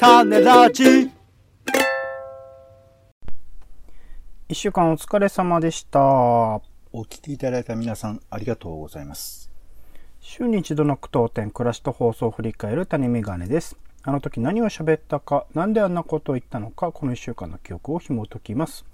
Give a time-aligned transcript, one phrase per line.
[0.00, 1.10] 種ラジ
[4.48, 6.00] 一週間お疲れ様でした。
[6.00, 6.62] お
[7.02, 9.50] 聞きいただいた皆さん、ありがとうございます。
[10.22, 13.76] 週に一度の句読点、暮らしと放送を振り返る谷メガネです。
[14.02, 18.86] あの時何を喋ったか、なんであんなことを言ったのか、この一週間の記憶を紐解きます。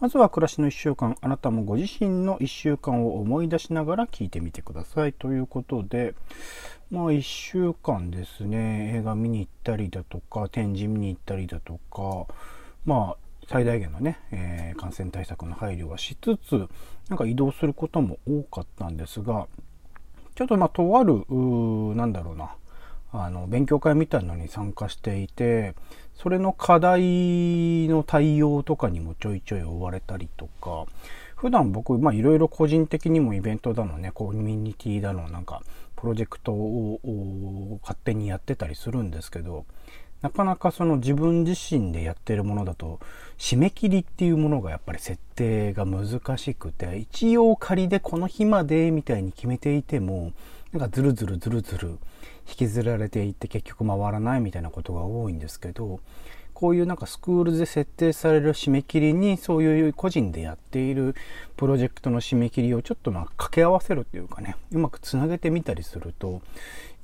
[0.00, 5.12] まずは暮らしの一週間、あなたもご自身の一週間を思い出しながら聞いてみてください。
[5.12, 6.14] ということで、
[6.88, 12.32] まあ一週間ですね、映画見に行ったりだとか、展示見に行ったりだとか、
[12.84, 13.16] まあ
[13.48, 16.68] 最大限のね、えー感染対策の配慮はしつつ、
[17.08, 19.48] なんか移動することも多かったんですが、
[20.36, 21.24] ちょっとまあ、とある、
[21.96, 22.54] なんだろうな、
[23.12, 25.74] あの、勉強会みたいなのに参加していて、
[26.14, 30.86] それの課題の対応とかにもちょいちょい追われたりとか、
[31.36, 35.62] 普段僕、まあ、いろいろ個人的にもイベントだのね、コミュニティだの、なんか、
[35.96, 39.64] プロジェクトを勝手にやってたりするんですけど、
[40.20, 42.98] なかなかその自分自身でやってるものだと
[43.38, 50.32] 締め切りっていうものがやっぱり設定が難しくて一応仮でこの日までみたいに決めていても
[50.72, 51.98] なんかずるずるずるずる
[52.48, 56.00] 引きずられていって結局回らないみたいなことが多いんですけど
[56.54, 61.14] こういうなんかスクールで設定される締め切りにそういう個人でやっている
[61.56, 66.42] プロジェクトの締め切りをちょっとまあ掛け合わせるっていうかねうまくつなげてみたりすると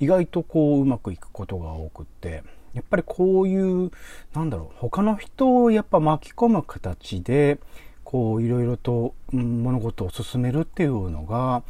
[0.01, 3.91] 意外とこううまくいくことが多くってやっぱりこういう
[4.33, 7.57] なんだろう他の人をやっぱ巻き込む形で
[8.03, 11.63] こういろいろと物事を進めるっていうのが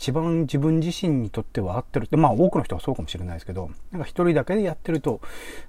[0.00, 5.20] 一番自分自身にとっては合ってるってまあ多くの人はそうかもしれないですけどなんか一人だけでやってると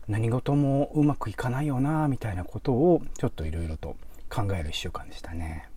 [0.08, 3.98] 何事もうまくいかないよなみたいなことをちょっといろいろと
[4.30, 5.68] 考える一週間でしたね。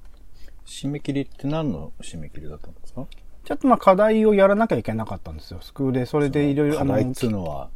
[0.64, 3.06] 締め切りって何の締め切りだったんですか？
[3.44, 5.58] ちょっとまあ課題をやらなきゃいけなかったんですよ。
[5.60, 7.70] スクールでそれでいろいろ課題っつうのは、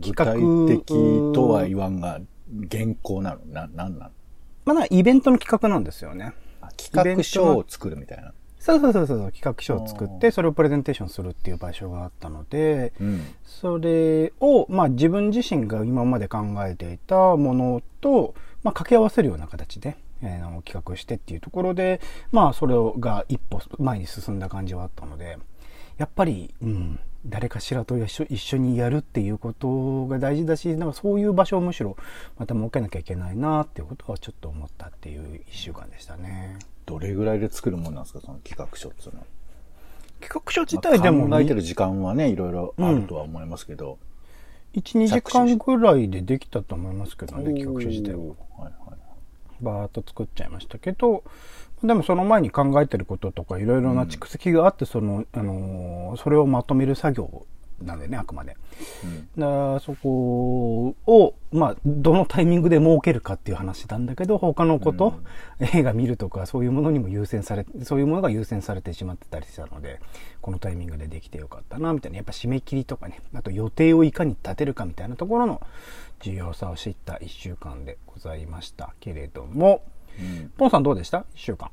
[0.00, 0.86] 具体的
[1.34, 2.20] とは言わんが、
[2.70, 3.44] 原稿なの？
[3.44, 4.10] な、なんなの
[4.64, 6.32] まあイベントの企画なんですよね。
[6.62, 8.32] あ企画書を作るみたいな。
[8.62, 13.26] そうそうそうそう、企画書を作って、それをプレゼンテーションするっていう場所があったので、うん。
[13.44, 25.38] それを、まあ自分自身が今まで考えていたものと、まあ掛け合わせるような形で、えー企画してっていうところで、まあそれが一歩前に進んだ感じはあったので、
[25.98, 31.96] やっぱり、うん、誰かしらと一緒にやるっていうことが大事だし、なんかそういう場所をむしろ
[32.38, 36.58] また設けなきゃいけないなっていうことはちょっと思ったっていう一週間でしたね。
[36.86, 39.26] どれぐらいで作るもんなんですかその企画書っていうのは。
[40.20, 43.98] 企画書自ま体でも、あ考えてる時間はね、いろいろあるとは思いますけど。
[44.74, 48.18] 1、2時間ぐらいでできたと思いますけどね、企画書自体は。
[48.18, 48.72] はいはい。
[49.60, 51.24] バーッと作っちゃいましたけど、
[51.82, 57.46] でもその前に考えてることとかいろいろな蓄積があって、その、あのーそれをまとめる作業
[57.82, 58.56] なんでね、あくまで。
[59.36, 65.20] だからそこを、まあ、どのタイミングで設けるかっていう話なんだけど、他のこと、
[65.74, 70.00] 映画見るとかそういうものにも優先され、そういうものが優先されてしまってたりしたので、
[70.40, 72.16] このタイミングでできてよかったな、みたいな。
[72.16, 75.60] やっぱ締め切りとかね、あと予定をいかに立てるかみたいなところの
[76.20, 79.82] 重要さを知った一週間でございましたけれども、
[80.18, 81.24] うんポンさんどうでした？
[81.34, 81.70] 一週間。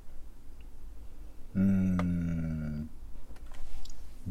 [1.55, 2.38] うーん。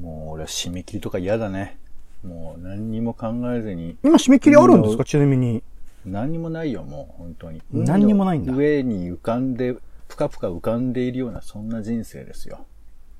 [0.00, 1.78] もう俺は締め切りとか嫌だね。
[2.24, 5.62] もう何にも考えずに、今締め切りあるんですうんかちなみに。
[6.04, 7.62] 何にもないよ、もう本当に。
[7.72, 9.74] 何にもないんだ上に浮かんで、
[10.08, 12.64] ぷかぷか浮かんでいるような、そんな人生ですよ。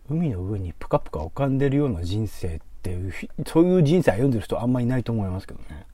[0.09, 5.87] 海の上にプカプカ浮かんでるような人生っていうひ、そういう人生歩んでる人あんまりいないと思いますけどね。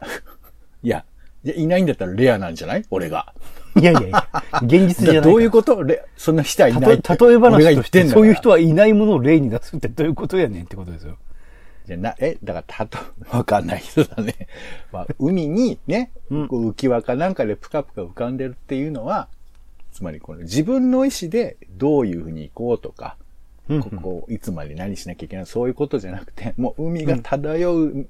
[0.82, 1.04] いや、
[1.42, 2.84] いやいないんだったらレアなんじゃない？
[2.90, 3.32] 俺が。
[3.80, 4.28] いやいやいや、
[4.62, 5.22] 現実じゃない。
[5.22, 5.82] どういうこと？
[5.82, 6.90] レそんな人はいない。
[6.90, 11.18] 例え話としてそういう人はいないものを例に出すってどういうことやねんってことですよ。
[11.86, 12.98] じゃな、え、だから、たと、
[13.30, 14.48] わかんない人だね。
[14.92, 19.28] まあ、海にね、うんこう浮き輪かなんかでぷかぷか浮かんでるっていうのは、
[19.92, 23.16] つまりこの自分の意思でどういうふうに行こうとか、
[23.68, 28.06] うんここいつまで何しなきゃいけない、そういうことじゃなくて、もう海が漂う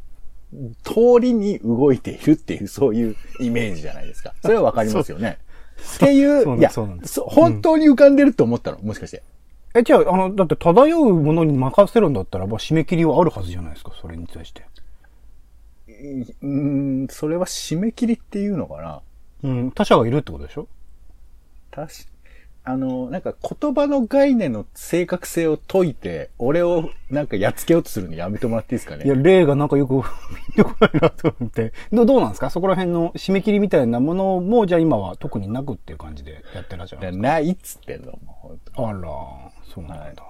[0.83, 4.35] 通りに動いているっていう、そういうイメージじゃないですか。
[4.43, 5.39] それはわかりますよね。
[5.77, 9.23] っていそうう、いや、そうなんですそう本当に浮かんでると思ったのもしかして。
[9.75, 14.65] え、じゃあ、あの、だって漂うものに任せるんだったらば、締め切りはあるはずじゃないですか、それに対して。
[15.89, 19.01] うーん、それは締め切りっていうのかな
[19.45, 20.67] うん、他者がいるってことでしょ？
[21.71, 21.95] 確か
[22.69, 29.05] あの、なんか言葉の概念の正確性を解いて、俺をなんかやっつけようとするのやめてもらっていいですかね？
[29.05, 30.03] いや、例がなんかよく見
[30.57, 31.73] てこないなと思って。
[31.93, 32.51] どどうなんですか？
[32.51, 37.23] そこら辺の締め切りみたいなものも、じゃあ今は特になくっていう感じでやってらっしゃるんですか？
[37.23, 39.01] ないっつってんの、もあら、
[39.73, 40.25] そうなんだ。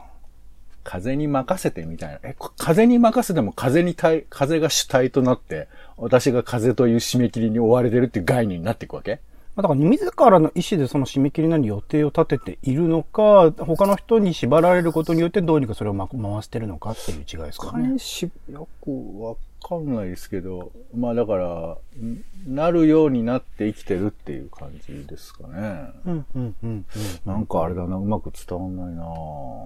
[0.85, 2.19] 風に任せてみたいな。
[2.23, 9.21] え、こ風に任せても風に対、風が主体となって、私が風という締め切りに追われてるっていう概念になっていくわけ？
[9.57, 17.89] まあだから自らの意思でその締め切りなり予定を立てているのか、他の人に縛られることによってどうにかそれをま回してるのかっていう違いですかね。
[17.89, 19.37] 関し、よくわ
[19.67, 25.89] かんないですけど、まあだから、んなるようになって生きてるっていう感じですかね。
[26.05, 26.87] うん、うん、うん、
[27.25, 29.05] なんかあれだな、うまく伝わんないな、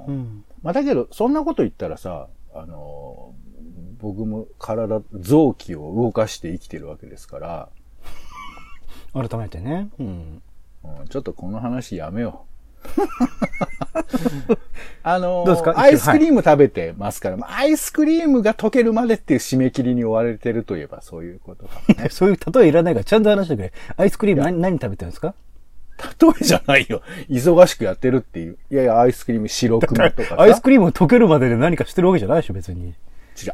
[0.06, 0.14] うん。
[0.14, 0.44] うん。
[0.62, 3.34] まあだけど、そんなこと言ったらさ、あの、
[3.98, 7.68] 僕も体、臓器を動かして生きてるわけですから、
[9.12, 9.88] 改めてね。
[9.98, 10.06] うん。
[10.06, 12.50] うんちょっとこの話やめよう。
[15.02, 15.78] あのどうですか？
[15.78, 22.08] アイスクリーム食べてますから、アイスクリームが溶けるまでっていう締め切りに追われてるといえばそういうことかもね。
[22.12, 23.72] そういう例えいらないからちゃんと話してくれ。
[23.96, 25.34] アイスクリーム何何食べてるんですか？
[26.18, 27.02] 例えじゃないよ。
[27.28, 28.56] 忙しくやってるっていう。
[28.70, 30.40] いやいや、アイスクリーム白熊とかさ。
[30.40, 32.94] アイスクリームを溶けるまでで何かしてるわけじゃないでしょ、別に。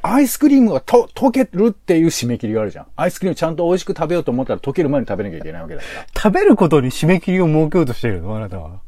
[0.02, 2.86] アイスクリームがと溶けるっていう締め切りがあるじゃん。
[2.96, 6.06] アイスクリームちゃんと美味しく食べようと思ったら溶ける前に食べなきゃいけないわけだから。
[6.14, 8.36] 食べることに締め切りを設けようとしてるの？
[8.36, 8.80] あなたは。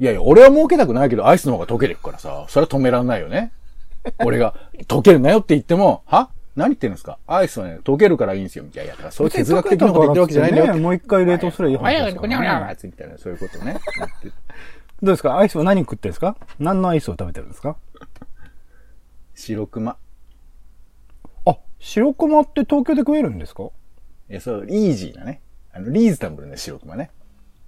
[0.00, 3.52] いやいや、俺は儲けたくないけど、アイスの方が溶けてるからさ、それは止めらんないよね。
[4.24, 4.54] 俺が、
[4.86, 6.30] 溶けるなよって言っても、は？
[6.56, 7.18] 何言ってるんですか？
[7.26, 8.64] アイスはね、溶けるからいいんですよ。
[8.64, 13.76] いやいや、だからそういう哲学的なこと言ってるわけじゃないんだよもう一回冷凍すればいい話ですからねらにこにゃこにゃみたいな、そういうことね。
[15.02, 15.36] どうですか？
[15.36, 16.36] アイスは何食ってるんですか？
[16.60, 17.76] 何のアイスを食べてるんですか？
[19.34, 19.96] 白熊。
[21.84, 23.64] あ、白熊って東京で食えるんですか？
[24.30, 25.42] いや、そう、イージーなね。
[25.72, 27.10] あの、リーズナブルな白熊ね。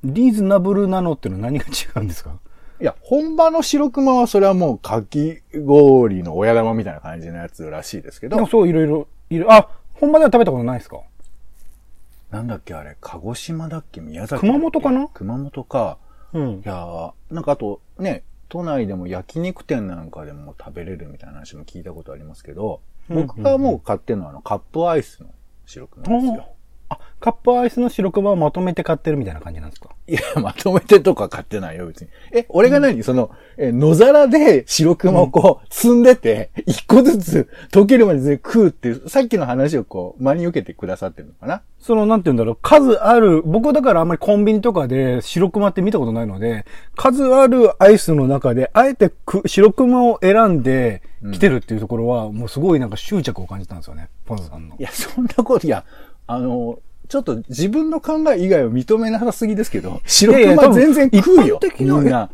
[0.04, 2.38] リーズナブルなのってのは何が違うんですか？
[2.80, 9.52] いや、本場の白熊はそれはもうかき氷の親玉みたいな感じのやつらしいですけど、そういろいろ、いる。
[9.52, 11.00] あ、本場では食べたことないですか？
[12.30, 14.46] なんだっけあれ、鹿児島だっけ宮崎だっけ？
[14.46, 15.08] 熊本かな？
[15.08, 15.98] 熊本か。
[16.32, 16.62] うんい。
[16.64, 25.30] やーなんかあとね、都内でも焼肉店なんかでも食べれるみたいな話も聞いたことありますけど、うん僕がもう買ってるのはあのカップアイスの
[25.64, 26.55] 白熊ですよ。
[26.88, 29.90] あ、カップアイスの白熊をまとめて買ってるみたいな感じなんですか？
[30.06, 32.08] いや、まとめてとか買ってないよ、別に。
[32.32, 41.62] え、俺が何、その、え、野皿で白熊をこう、積んでて、一個ずつ溶けるまで食うっていう、さっきの話をこう、真に受けてくださってるのかな？
[41.80, 54.76] その、なんて言うんだろう、数ある、僕だからあんまりコンビニとかで白熊って見たことないので、数あるアイスの中で、あえてく白熊を選んで来てるっていうところは、もうすごいなんか執着を感じたんですよね、ポンさんの。
[54.78, 54.82] い。
[54.82, 55.84] や、そんなこと、いや、
[56.26, 56.78] あの、
[57.08, 61.68] ちょっと自分の考え以外を認めなさすぎですけど、白いやいや熊全然食うよ多分。
[61.68, 62.30] 一般的なみんな。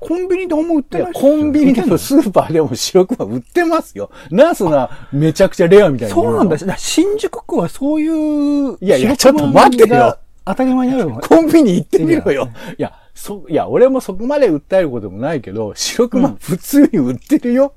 [0.00, 4.10] コンビニであんま売っていや、ないコンビニでもスーパーでも白熊売ってますよ。
[4.30, 6.14] なそんな、めちゃくちゃレアみたいな。
[6.14, 6.56] そうなんだ。
[6.56, 12.50] だ新宿区はそういう、いやいやちょっと待ってよが当たり前にあるのコンビニ行ってみろいよ。
[12.76, 17.74] いや、そ、いや、俺もそこまで訴えることもないけど、白熊普通に売ってるよ。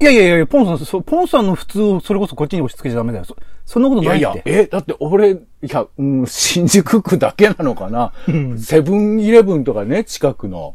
[0.00, 3.24] いやいやいや、ポンさん、そうポンさんの普通をそれこそこっちに押し付けちゃダメだよ。
[3.26, 3.36] そ
[3.66, 4.50] そんなこといやいないって。
[4.50, 8.12] や、え、だって俺、いや、うん、新宿区だけなのかな？
[8.58, 10.74] セブンイレブンとかね、近くの。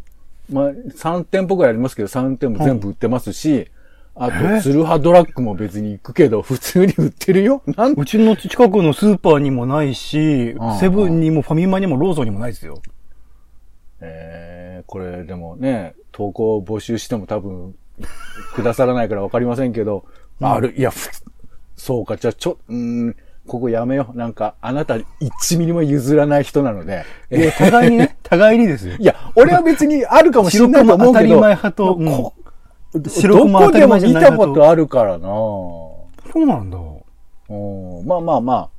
[0.52, 3.68] まあ、3店舗ぐらいありますけど、3店舗全部売ってますし、
[4.14, 7.64] あと、ツルハドラッグも別に行くけど、普通に売ってるよ？
[7.66, 12.80] なんうちの近くのスーパーにもないしうん、セブンにもファミマにもローソンにもないですよ。
[14.02, 17.76] えー、これでもね、投稿を募集しても多分、
[18.54, 20.06] くださらないからわかりませんけど、
[20.42, 21.10] ある、いや、ふ
[21.76, 22.76] そうか、じゃあちょ、うー
[23.10, 23.16] ん、
[23.48, 24.18] ここやめよう。
[24.18, 27.06] なんか、あなた1ミリも譲らない人なので。
[27.32, 28.96] いや、互いにね、 互いにですよ。
[28.98, 31.14] いや、俺は別にあるかもしれないと思うけど。
[31.14, 32.34] 白熊当たり前派とどこでも
[33.44, 36.00] 熊当たり前じゃ見たことあるからなそ
[36.36, 36.78] うなんだ。
[37.50, 38.70] うんまあまあまあ、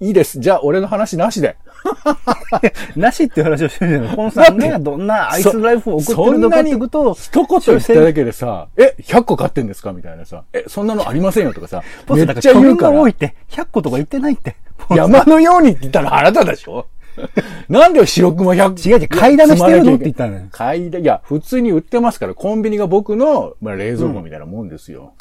[0.00, 0.38] いいです。
[0.38, 1.56] じゃあ、俺の話なしで。
[2.96, 4.16] なしっていう話をしてるじゃない。
[4.16, 9.92] ポンさんがどんなアイスライフを送ってるのかっていうことを、一言言っただけでさ、え、100個買ってんですか？
[9.92, 13.12] みたいなさ、え、そんなのありませんよとかさ、めっちゃ言うからが多い。
[13.12, 14.56] って、100個とか言ってないって。
[14.90, 16.86] 山のようにって言ったらあなたでしょ？
[17.68, 20.42] なんで白熊100違う違う、買いだめしてるのって言ったのよ。
[20.50, 25.14] 買いだ、いや、普通に売ってますから、コンビニが僕の、まあ、冷蔵庫みたいなもんですよ。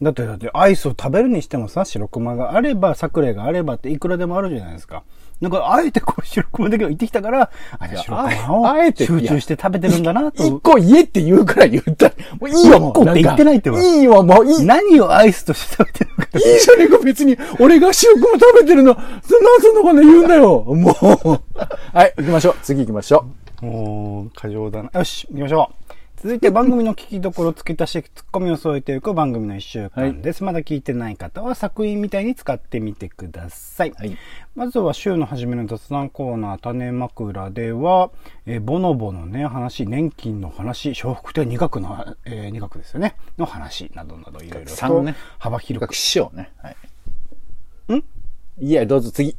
[0.00, 5.02] だって、だって、アイスを食べるにしてもさ、白熊があれば、桜井があればっていくらでもあるじゃないですか。
[5.44, 10.42] なんか、あえてこう、白熊だけを言ってきたから、あ、じゃあああえて集中して食べてるんだなと。
[10.42, 12.90] 一個言えって言うから言ったら、もういいよ、もう。
[12.90, 14.60] 一個って言ってないってばんかいいよ、もういい。
[14.60, 16.38] いい何をアイスとして食べてるのか。
[16.38, 17.36] じゃねえか、別に。
[17.60, 19.10] 俺が白熊食べてるの、そんな、
[19.60, 20.64] そんなこと言うんだよ。
[20.64, 21.56] もう。
[21.92, 22.56] はい、行きましょう。
[22.62, 23.26] 次行きましょ
[23.62, 23.66] う。
[23.66, 24.90] もう、過剰だな。
[24.94, 25.83] よし、行きましょう。
[26.24, 30.42] 続いて番組の聞きどころ付け足し、ツッコミを添えていく番組の一週間です。
[30.42, 33.90] まだ聞いてない方は作品みたいに使ってみてください。
[33.90, 34.16] はい。
[34.54, 38.10] まずは週の初めの雑談コーナー、種枕では、
[38.46, 44.76] えーボノボのね、話、年金の話、笑福亭二学の、えー二学ですよね、の話などなどいろいろと
[45.38, 46.50] 幅広く比較しようね。
[46.62, 46.76] はい。
[47.96, 48.02] ん？
[48.66, 49.36] いや、どうぞ次。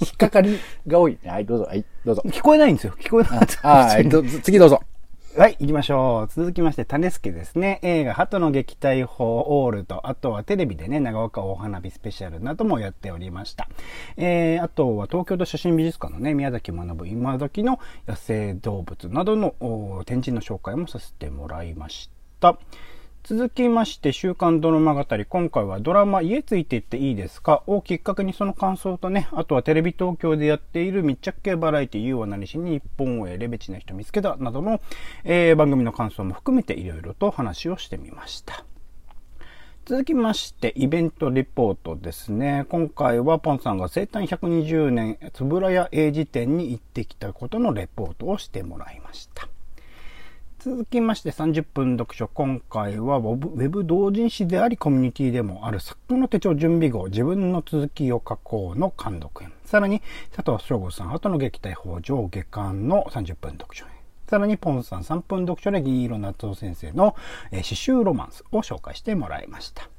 [0.00, 0.58] 引っかかり？
[0.88, 1.16] が多い。
[1.24, 1.64] はい、どうぞ。
[1.66, 2.22] はい、どうぞ。
[2.26, 2.94] 聞こえないんですよ。
[2.98, 3.68] 聞こえなかった。
[3.68, 4.82] はい、どうぞ次どうぞ。
[5.34, 6.30] はい、行きましょう。
[6.30, 7.80] 続きまして、種助ですね。
[7.80, 13.66] 映画、鳩の撃退法オールと、あとはテレビでね、長岡大花火スペシャルなどもやっておりました。
[14.18, 19.54] えー、あとは東京都写真美術館のね、宮崎学今時の野生動物などの
[20.04, 22.58] 展示の紹介もさせてもらいました。
[23.24, 25.26] 続きまして、週刊ドラマ語り。
[25.26, 27.62] 今回はドラマ家ついていっていいですか？
[27.68, 34.80] をきっかけにその感想とね、あとはテレビ東京でやっている密着系バラエティ You は何しに日本をレベチな人見つけたなどの、
[35.22, 38.64] えー番組の感想も含めていろいろと話をしてみました。
[39.84, 42.66] 続きまして、イベントレポートですね。
[42.70, 49.46] 今回はポンさんが生誕120年、つぶらや英字店に行ってきたことのレポートをしてもらいました。
[50.64, 52.28] 続きまして30分読書。
[52.28, 59.52] 今回はウェブ同人誌でありコミュニティでもある作家の手帳準備号自分の続きを書こうの監督編。
[59.64, 63.94] さらに佐藤翔吾さん後の撃退法上下巻の30分読書編。
[64.28, 67.16] さらにポンさん3分読書で銀色夏夫先生の、
[67.50, 69.91] えー詩集ロマンスを紹介してもらいました。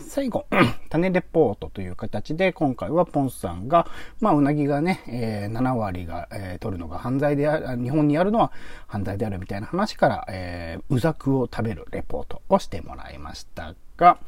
[0.00, 0.46] 最後、
[0.90, 3.86] 種レポートという形で、今回はポンさんが、
[4.20, 8.52] まあ、うなぎがね、えー7割が、えー取るのが犯罪である、日本にあるのは
[8.86, 14.18] 犯罪であるみたいな話から、えーうざくを食べるレポートをしてもらいましたが、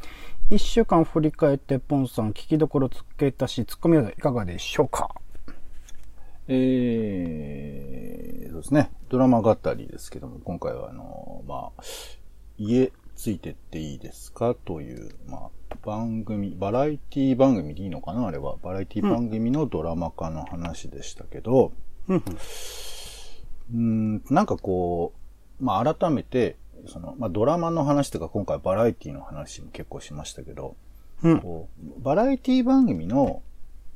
[0.50, 5.14] 一週間振り返って、ポンさん、聞きどころつけたし、ツッコミはいかがでしょうか？
[6.50, 8.90] えー、そうですね。
[9.10, 11.82] ドラマ語りですけども、今回はあの、まあ、
[12.56, 15.50] 家ついてっていいですかという、まあ、
[15.84, 18.26] 番組、バラエティ番組でいいのかな？
[18.26, 18.56] あれは。
[18.62, 21.72] バラエティ番組のドラマ化の話でしたけど、
[22.08, 22.16] うん。
[22.16, 22.22] うん。
[22.22, 25.12] うーん、なんかこ
[25.60, 26.56] う、まあ改めて、
[26.86, 30.76] その、まあドラマの話とか今回バラエティの話も結構しましたけど、
[31.22, 31.40] うん。
[31.40, 31.68] こ
[31.98, 33.42] うバラエティ番組の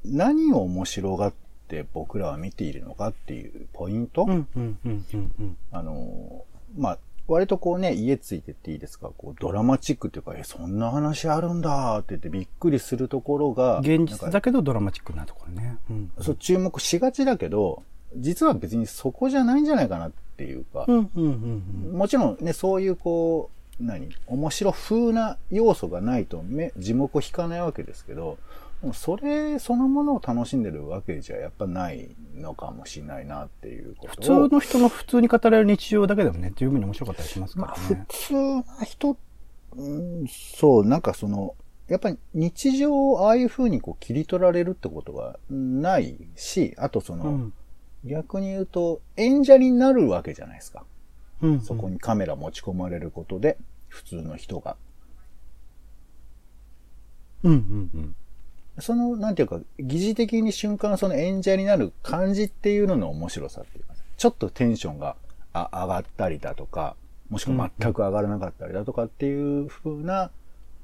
[0.05, 1.35] 何を面白がっ
[1.69, 5.57] て僕らは見ているのかっていうポイント、うんうんうんうんうん。
[5.71, 6.45] あの、
[6.77, 6.99] まあ、
[7.33, 15.79] 割とこうね、家ついてっていいですか、こうドラマチックっていうか、え、そんな話あるんだって言ってびっくりするところが、現実だけどドラマチックなところね。
[15.91, 16.13] うん。
[16.21, 17.83] そう注目しがちだけど、
[18.17, 21.99] 実は別にそこじゃないんじゃないかなっていうか、うんうんうんうん。
[21.99, 24.11] もちろんね、そういうこう、何？
[24.27, 28.37] 面白風な要素がないと目、字幕を引かないわけですけど、
[28.93, 34.47] それそのものを楽しんでるわけじゃやっぱないのかもしれないなっていうことを。
[34.49, 38.07] 普通の人の普通に語られる日常だけでもね、十分に面白かったりしますかまあ、ら普ね。
[38.09, 39.17] 通な人、
[39.77, 41.55] うん、そう、なんかその、
[41.89, 47.53] やっぱり日常をああいう風にこう切り取られるってことがないし、あとその、うん
[48.05, 50.85] 逆に言うと演者になるわけじゃないですか。
[51.41, 54.77] うんそこにカメラ持ち込まれることで、普通の人が。
[57.45, 58.17] うんうんうん。
[58.79, 65.17] その、なんていうか、疑似的に瞬間その演者になる感じっていうのの面白さっていうか、ちょっとテンションが
[65.53, 66.97] あ上がったりだとか、
[67.29, 70.31] もしくは全く上がらなかったりだとかっていう風な、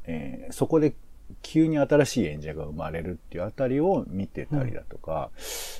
[0.04, 0.95] えーそこで
[1.42, 5.30] 急に新しい演者が生まれるっていうあたりを見てたりだとか、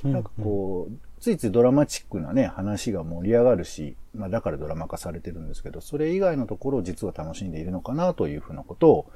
[0.05, 0.13] うん。
[0.13, 9.11] なんかこう、ついついドラマチックなね、話が盛り上がるし、まあだからドラマ化されてるんですけど、それ以外のところを実は楽しんでいるのかなというふうなことを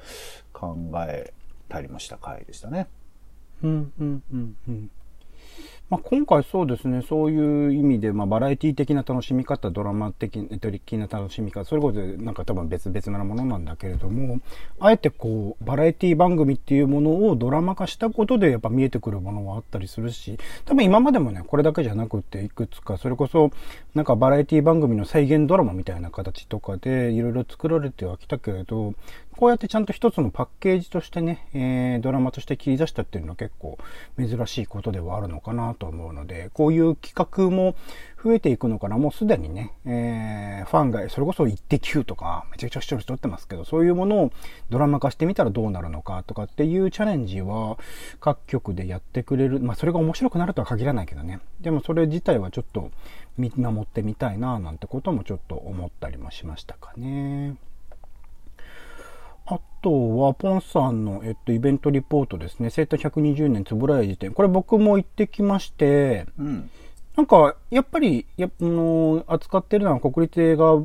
[0.53, 0.75] 考
[1.07, 1.33] え
[1.69, 2.87] たりもした回でしたね。
[3.63, 4.91] うんうんうんうん。
[5.89, 14.39] まあ、今回そうですね、そういう意味で、まあ、バラエティ的な楽しみ方、ドラマ的的な楽しみ方、それこそなんか多分別々なものなんだけれども、
[14.79, 23.51] あえてこう、バラエティ番組っていうものをドラマ化したことでやっぱ見えてくるものはあったりするし、多分今までもね、これだけじゃなくていくつか、それこそ
[23.93, 28.95] なんかバラエティ番組の再現ドラマみたいな形とかでいろいろ作られてはきたけれど、
[29.37, 33.77] こうやってちゃんと一つのパッケージとしてね、えードラマとして切り出したっていうのは結構
[34.17, 37.75] 珍しいことではあるのかなと思うので、こういう企画も
[38.23, 38.97] 増えていくのかな。
[38.97, 44.31] もうすでにね、えーファンが、それこそ一滴9とか、めちゃくちゃ視聴率取ってますけど、そういうものを
[44.69, 47.77] ドラマ化してみたらどうなるのかとかっていうチャレンジは
[48.19, 49.59] 各局でやってくれる。
[49.59, 51.39] まあそれが面白くなるとは限らないけどね。
[51.61, 52.91] でもそれ自体はちょっと
[53.37, 57.55] 見守ってみたいななんてこともちょっと思ったりもしましたかね。
[59.45, 62.69] あとは、ポンさんの、えっと、イベントリポートですね。
[62.69, 64.31] 生誕120年つぶらや辞典。
[64.33, 66.71] これ僕も行ってきまして、うん。
[67.15, 70.75] なんか、やっぱり、やあの扱ってるのは国立映画ア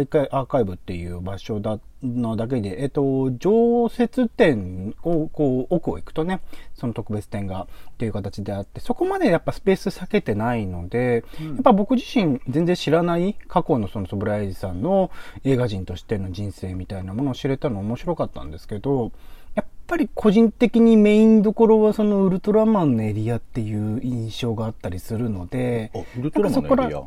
[0.00, 6.40] ーカイアーカイブっていう場所だ、のだけで、えっと、常設展を、こう、奥を行くとね、
[6.74, 15.12] その特別展がっていう形であって、そこまでやっぱスペース避けてないので、うん、やっぱ僕自身全然知らない過去のそのソブライジさんの
[15.44, 19.12] 映画人としての人生みたいなものを知れたの面白かったんですけど、
[19.92, 27.02] ぱり個人的にメインどころはそのウルトラマンのエリアっていう印象があったりするので、ウルトラマンのエリア？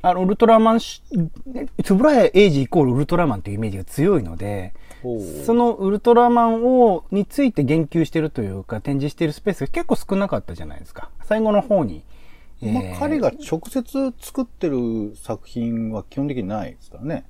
[0.00, 4.72] あの、ウルトラマン、つぶらやエイジイコールウルトラマンというイメージが強いので、
[5.44, 11.10] そのウルトラマンを、について言及してるというか、展示してるスペースが結構少なかったじゃないですか。
[11.24, 12.02] 最後の方に。
[12.62, 17.26] えー、まあ、彼が直接作ってる作品は基本的にないですからね。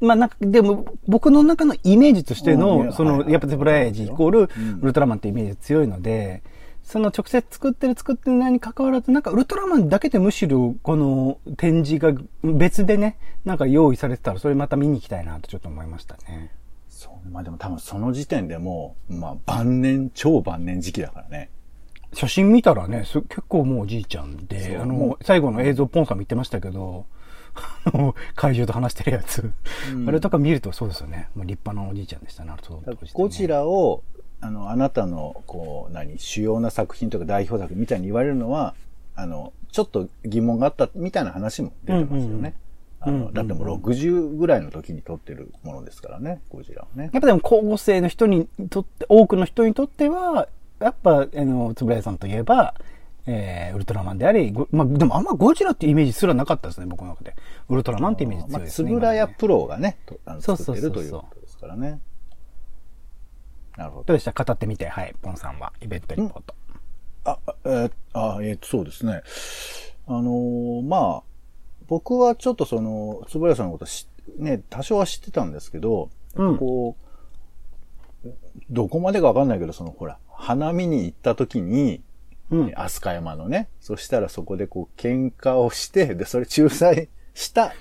[0.00, 4.48] まあなんか、でも、僕の中のイメージとしての、その、やっぱゼブラエイジイコール、ウ
[4.82, 6.42] ルトラマンってイメージが強いので、
[6.86, 16.52] その直接作ってる作ってないに関わらず、なんかウルトラマンだけでむしろこの展示が別でね、なんか用意されてたらそれまた見に行きたいなとちょっと思いましたね。
[16.88, 17.28] そう。
[17.28, 21.50] まあでも多分その時点でもう、まあ晩年、超晩年時期だからね。
[22.12, 27.06] 写真見たらね、結構もうおじいちゃんで、あの、最後の映像ポンさんも言ってましたけど、
[28.34, 29.50] 怪獣と話してるやつ、
[29.92, 31.28] うん、あれとか見るとそうですよね。
[31.36, 32.52] 立派なおじいちゃんでしたね、
[33.14, 34.02] ゴジラを、
[34.40, 38.74] あの、あなたの、こう、何、主要な作品とか代表作みたいに言われるのは、
[39.14, 42.54] あの、ちょっと疑問があったみたいな話も出てますよね。
[43.00, 47.10] あの、だってもう60ぐらいの時に撮ってるものですからね、ゴジラはね。
[47.12, 50.48] やっぱでも高校生の人にとって、多くの人にとっては、
[50.80, 52.74] やっぱ、あの、つぶらやさんといえば、
[53.26, 57.34] えー、ウルトラマンであり、まあ、でもあんまゴジラってイメージすらなかったですね、僕の中で。
[57.68, 58.88] ウルトラマンってイメージ強いですね。
[58.90, 59.98] つぶらやプロがね、
[60.40, 62.00] 作ってるということですからね。
[63.76, 64.04] なるほど。
[64.04, 64.32] どうでした？
[64.32, 66.54] 語ってみて、はい、ポンさんは、イベントリポート。
[67.24, 69.22] あ、えー、あ、えー、そうですね。
[70.06, 71.22] あのー、まあ、
[71.88, 76.96] 僕はちょっとその、つぶらさんのことし、ね、多少は知ってたんですけど、うん、こ
[78.24, 78.28] う、
[78.70, 82.02] どこまでかわかんないけど、その、ほら、花見に行った時に、
[82.50, 83.68] うん、飛鳥山のね。
[83.80, 87.74] そしたらそこでこう喧嘩をして、で、それ仲裁した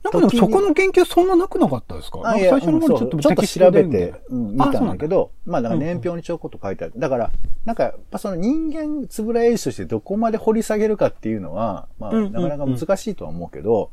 [0.00, 2.20] なんかでもそこの研究そんななくなかったですか？
[2.24, 6.94] 最初の頃ちょっとちょっと調べて、うん、見たんだけど、まあだから年表にちょこっと書いてある。
[6.96, 7.30] だから、
[7.64, 13.90] なんかやっぱその人間、つぶら英詞としてどこまで掘り下げるかっていうのは、まあなかなか難しいとは思うけど、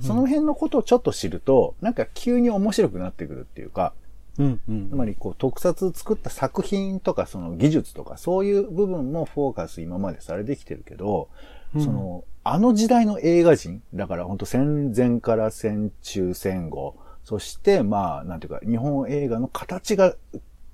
[0.00, 3.94] その辺のことをちょっと知ると、なんか急に面白くなってくるっていうか、
[4.38, 11.28] うんうん、つまりこう特撮作った作品とかその技術とかそういう部分もフォーカス今までされてきてるけど、
[11.74, 20.14] うん、そのあの時代の映画人、だから本当戦前から戦中戦後、そしてまあ、なんていうか、日本映画の形が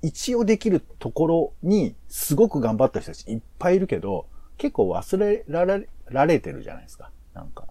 [0.01, 4.25] 一応できるところにすごく頑張った人たちいっぱいいるけど、
[4.57, 7.11] 結構忘れられられてるじゃないですか。
[7.33, 7.67] なんか、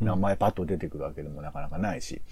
[0.00, 2.22] 名前パッと出てくるわけでもなかなかないし。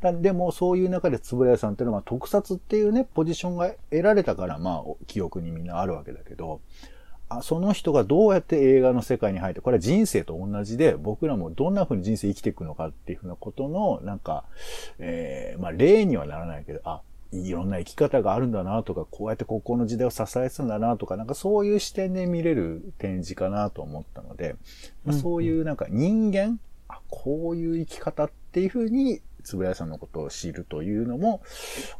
[0.00, 6.60] でも、そういう中でつぶらやさんっていうのは特撮っていうね、ポジションが得られたから、まあ、記憶にみんなあるわけだけど、
[7.28, 14.44] あその人がどうやって映画の世界に入って、これは人生と同じで、僕らもどんな風に人生生きていくのかっていうふうなことの、なんか、
[14.98, 24.56] えー、まあ、例にはならないけど、あ、いろんな生き方があるんだなとか、こうやって高校の時代を支えてたんだなとか、なんかそういう視点で見れる展示かなと思ったので、
[25.04, 26.58] まあ、そういうなんか人間、
[26.88, 31.42] あ、こういう生き方っていうふうに、つぶやさんのことを知るというのも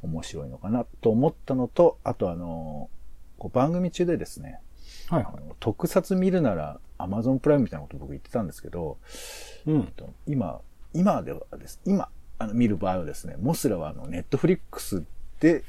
[0.03, 2.91] 面白いのかなと思ったのと、あとあの、
[3.39, 4.61] こう番組中でですね、
[5.09, 8.99] はいはい、特撮見るならアマゾンプライムみたいなこと僕言ってたんですけど、
[9.67, 9.93] うん、
[10.27, 10.61] 今、
[10.93, 15.05] 今ではです、今、あの見る場合はですね、モスラはあの、ネットフリックス
[15.41, 15.65] で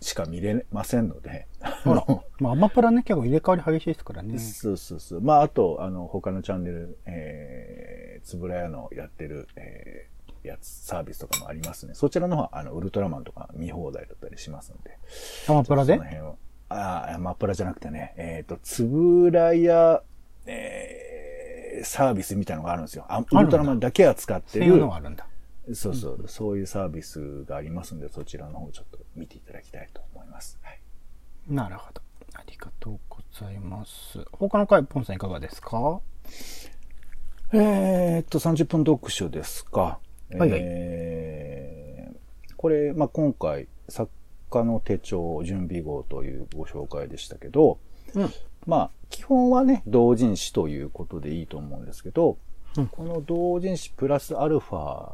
[0.00, 1.46] しか見れませんので。
[1.60, 4.38] あの、まあ、アマプラね、結構入れ替わり激しいですからね。
[4.38, 5.20] そうそうそう。
[5.20, 10.13] まあ、あと、あの、他のチャンネル、えー、つぶらやのやってる、えー、
[10.48, 11.94] やつ、サービスとかもありますね。
[11.94, 14.98] そちらの方は、あの、ウルトラマンとか見放題だったりしますので。
[15.48, 15.94] アマプラで？
[15.94, 16.34] その辺は。
[16.68, 20.02] ああ、マップラじゃなくてね、えっ、ー、と、つぶらや、
[20.46, 23.04] えー、サービスみたいなのがあるんですよ。
[23.08, 24.66] あウルトラマンだけ扱ってる。
[24.66, 25.26] そういうのがあるんだ。
[25.72, 30.58] そうそう、うん、そういうサービスがありますんで、そちらの方ちょっと見ていただきたいと思います。
[30.62, 30.80] はい、
[31.48, 32.02] なるほど。
[32.34, 34.24] ありがとうございます。
[34.32, 36.00] 他の回、ポンさんいかがですか？
[37.52, 40.00] えー、っと、30分読書ですか。
[40.32, 44.10] はい、はい、えー、これ、まあ、今回、作
[44.50, 47.78] 家の手帳準備号というご紹介でしたけど、
[48.14, 48.30] うん、
[48.66, 52.38] まあ、基本はね、同人誌ということでいいと思うんですけど、
[52.76, 55.12] うん、この同人誌プラスアルファ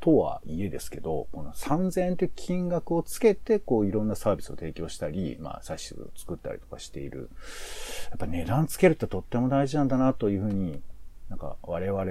[0.00, 7.28] とはいえですけど、この3000円という金額をつけて、こういろんなサービスを提供したり、まあ冊子を作ったりとかしている。
[8.10, 10.80] やっぱ値段つけるってとっても大事なんだなというふうに、
[11.28, 12.04] なんか我々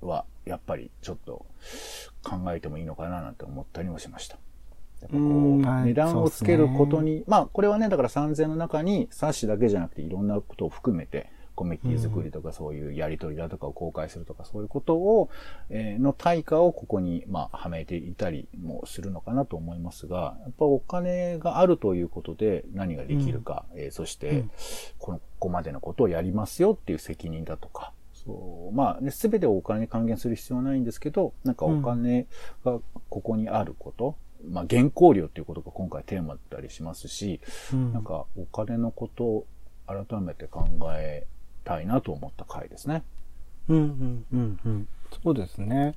[0.00, 1.46] はやっぱりちょっと
[2.22, 4.38] 考えてもいいのかななんて思ったりもしました。
[5.00, 15.30] やっぱこう、値段をつけることに、ね、まあこれはね、だから3000の中に冊子だけじゃなくていろんなことを含めて、コミュニティ作りとかそういうやり取りだとかを公開するとかそういうことを、
[15.70, 24.44] えー、の対価をここに、まあ、はめていたりもするのかなと思いますが、やっぱお金があるということで何ができるか、うん、えー、そして、
[24.98, 27.92] この、ここまでのことをやりますよっていう責任だとか、
[28.26, 32.26] そう、まあ、ね、すべてをお金に還元する必要はないんですけど、なんかお金
[32.64, 37.40] がここにあること、うん、まあ、原稿料っていうことが今回テーマだったりしますし、
[37.72, 39.46] うん、なんかお金のことを
[39.86, 41.26] 改めて考え
[41.64, 43.02] たいなと思った回ですね。
[43.68, 44.88] うんうんうんうん。
[45.22, 45.94] そうですね。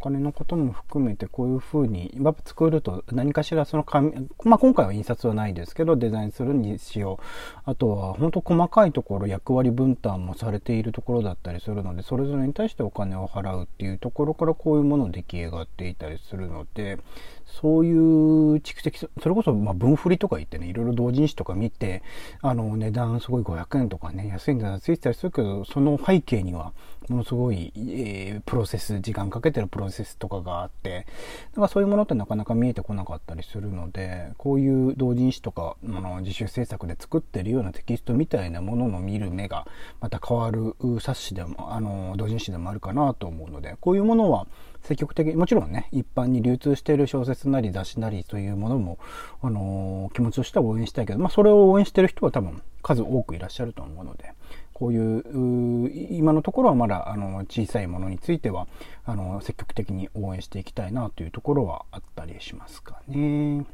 [0.00, 7.60] お金のことも含めてこういうふうに、作ると何かしらその紙、まあ今回は印刷はないですけど、デザインするにしよう。
[7.64, 16.98] あとは本当細かいところ、役割分担もされているところだったりするので、それぞれに対してお金を払うっていうところからこういうもの出来上がっていたりするので、
[17.48, 22.02] そういう蓄積、それこそま分振りとか言ってね、いろいろ同人誌とか見て、
[22.42, 26.72] あの値段すごい500円とかね、安い値段ついてたりするけど、その背景には
[27.08, 31.06] ものすごい、えー、プロセス、時間かけてるプロセスとかがあって、
[31.54, 39.66] だかそういうものってなかなか見えてこなかったりするので、こういう同人誌とか、あの自主制作で作ってるようなテキストみたいなものの見る目が
[40.00, 44.46] また変わる冊子でも、あの、同人誌でもあるかなと思うので、こういうものは
[44.82, 48.98] 積極的、もちろんね、一般に流通している小説なり雑誌なりというものも、
[49.42, 54.32] あの気持ちとしては応援したいけど、まあそれを応援してる人は多分数多くいらっしゃると思うので、
[54.72, 58.66] こういう今のところはまだあの小さいものについては
[59.04, 63.66] あの積極的に応援していきたいなというところはあったりしますかね。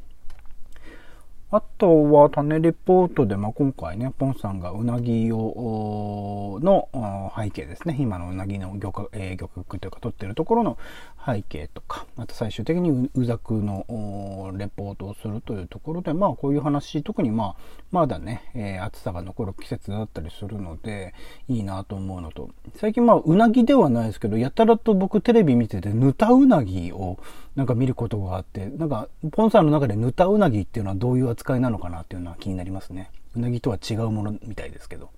[1.50, 6.88] あとは種レポートで、まあ、今回ね、ポンさんがうなぎを、の
[7.36, 7.96] 背景ですね。
[8.00, 10.78] 今のうなぎの漁獲、えー、漁獲というか取ってるところの
[11.24, 21.14] 背景とか、あと最終的にうざくのレポートをするというところで、まあこういう話、特にまあ、まだね、えー、暑さが残る季節だったりするので、
[21.48, 27.18] いいなと思うのと、最近まあうなぎではないですけど、やたらと僕テレビ見てて、ぬたうなぎを
[27.56, 33.10] なんか見ることがあって、なんか、ポンさんの中でぬたうなぎっていうのはどういう扱いなのかなっていうのは気になりますね。
[33.34, 35.10] うなぎとは違うものみたいですけど。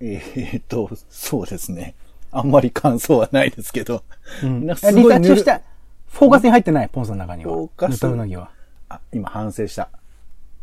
[0.00, 1.94] えー、っと、そうですね。
[2.30, 4.04] あんまり感想はないですけど。
[4.42, 4.66] うん。
[4.66, 5.62] なんかすごいした、
[6.06, 7.54] フォーカスに入ってない、ポンさんの中には。
[7.54, 8.06] フォーカス。
[8.06, 8.50] うなぎは。
[8.88, 9.90] あ、今反省した。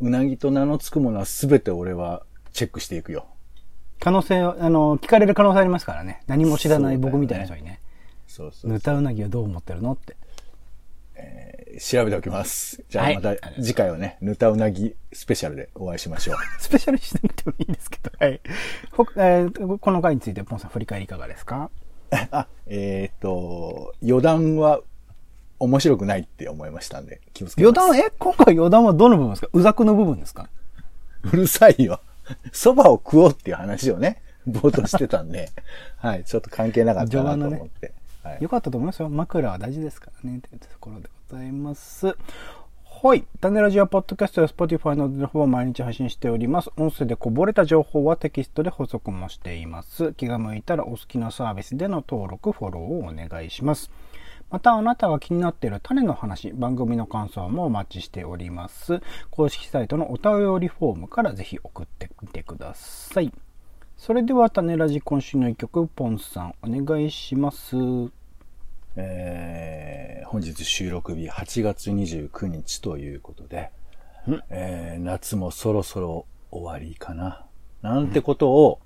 [0.02, 2.24] うなぎと名の付くものは全て俺は
[2.54, 3.28] チェックしていくよ。
[4.00, 6.22] 可能性、あの、聞かれる可能性ありますからね。
[6.28, 7.80] 何も知らない僕みたいな人にね。
[8.28, 10.18] そうそうぬたうなぎはどう思ってるのって。
[11.16, 12.84] えー、調べておきます。
[12.90, 16.36] じゃあまた次回はね、ぬたうなぎスペシャルでお会いしましょう。
[16.60, 18.40] スペシャルしなくてもいいですけど、はい。
[18.92, 21.70] ほえー、この回について、ポンさん振り返りいかがですか？
[22.32, 24.82] あ、えっ、と、余談は
[25.60, 27.80] 面白くないって思いましたんで、気をつけます。
[27.80, 29.50] 余談、え今回余談はどの部分ですか？
[29.52, 30.50] うざくの部分ですか？
[31.24, 32.02] うるさいよ。
[32.54, 35.50] 蕎麦を食おうっていう話をね、冒頭してたんで、
[35.98, 37.94] はい、ちょっと関係なかったなと思って。
[38.24, 39.10] はい、よかったと思いますよ。
[39.10, 40.40] 枕は大事ですからね。
[40.40, 42.16] というところでございます。
[42.84, 43.26] はい。
[43.42, 46.70] タネラジオポッドキャストや Spotify の情報は毎日配信しております。
[46.78, 50.14] 音声でこぼれた情報はテキストで補足もしています。
[50.14, 53.90] 気が向いたらお好きなサービスでの登録、フォローをお願いします。
[54.52, 59.02] またあなたが気になっている種の話、番組の感想もお待ちしております。
[59.32, 63.34] 公式サイトのお便りフォームからぜひ送ってみてください。
[63.98, 67.76] それでは種ラジ今週の一曲、ポンさんお願いします。
[68.98, 73.72] えー、本日収録日8月29日ということで、
[74.50, 77.46] えー、夏もそろそろ終わりかな。
[77.82, 78.80] なんてことを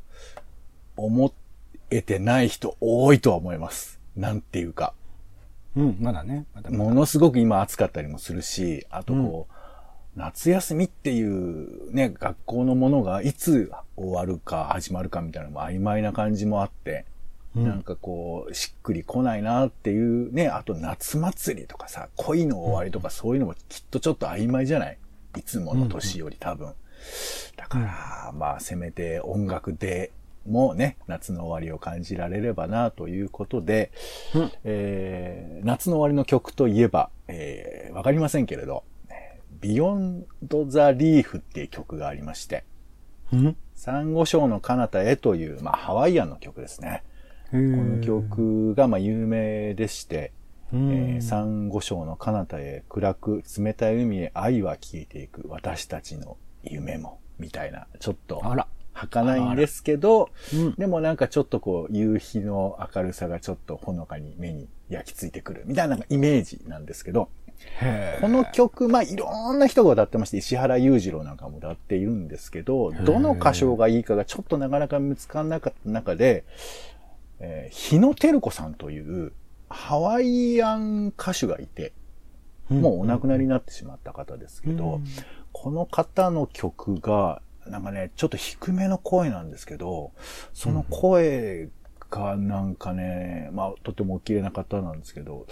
[0.98, 1.34] 思
[1.92, 4.00] えてない人多いとは思います。
[4.16, 4.94] なんていうか。
[5.76, 6.46] うん、まだね。
[6.54, 9.54] まだまだものすごく今暑かったりもするし、あとこう、
[10.18, 17.06] うん、夏休みっていうね、学校のものがいつ終わるか始まるかみたいなのも曖昧な感じもあって、
[17.56, 24.98] なんかこう、しっくりこないなっていうね、あと夏祭りとかさ、恋の終わりとかそういうのもきっとちょっと曖昧じゃない？
[25.38, 26.74] いつもの年より多分。
[27.56, 30.12] だから、まあせめて音楽で
[30.48, 33.92] もね、夏の終わりを感じられればなということで、
[34.34, 38.84] うん、えー、夏の終わりの曲といえば、えー、わかりませんけれど、
[39.62, 42.64] Beyond the Reef っていう曲がありまして、
[43.34, 47.04] うん、サンゴ礁の彼方へという、まあ、ハワイアンの曲ですね。
[47.52, 50.32] この曲がまあ有名でして、
[50.74, 58.68] うんえー、珊瑚礁の彼方へ暗く冷たい海へ愛は消えていく私たちの夢も、みたいな、ちょっと、あら。
[58.94, 60.76] 儚いんですけど、うん。
[60.76, 67.30] でもなんかちょっとこう、夕日の明るさがちょっとほのかに目に焼き付いてくるみたいなイメージなんですけど、
[67.82, 76.44] へこの曲、まあ、いろんな人が歌ってまして、石原裕次郎なんかも歌っているんですけど、どの歌唱がいいかがちょっとなかなか見つからなかった中で、
[77.40, 79.34] えー日野照子さんという
[79.70, 81.94] ハワイアン歌手がいて、
[82.70, 85.02] もうお亡くなりになってしまった方ですけど、
[85.52, 90.12] この方の曲が、なんかね、ちょっと低めの声なんですけど、
[90.54, 91.70] その声
[92.10, 95.46] がなんかね、まあ、とてもお綺麗な方なんですけど、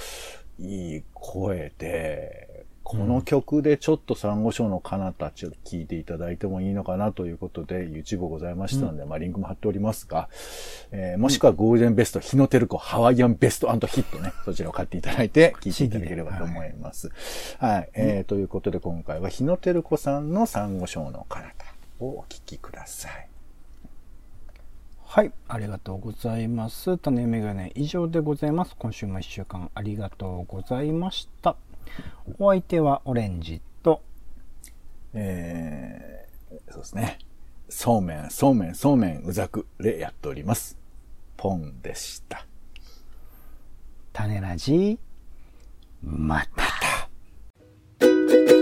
[0.60, 2.47] いい声で、
[2.89, 10.30] この曲でちょっと珊瑚礁の彼方ちょっと聞いていただいてもいいのかなということで YouTube ございましたので、まあリンクも貼っておりますが、
[10.91, 17.12] えーもしくはゴールデンベスト、日野照子ハワイアンベストヒットね、そちらを買っていただいて聞いていただければと思います。
[17.60, 23.28] はい、えーということで今回は日野照子さんの珊瑚礁の彼方をお聞きください。
[25.04, 26.97] はい、ありがとうございます。
[26.97, 28.78] 種メガネ以上でございます。
[28.80, 31.58] 今週も一週間ありがとうございました。
[32.39, 34.02] お相手はオレンジと、
[35.13, 37.19] えー、そうですね。
[37.69, 40.78] そうめん、そうめん、そうめん、うざくでやっております。
[41.36, 42.45] ポンでした。
[44.13, 45.00] 種ラジ、
[46.02, 46.63] また。
[46.63, 48.57] また